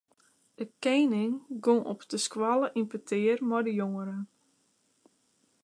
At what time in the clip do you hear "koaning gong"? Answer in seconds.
0.79-1.81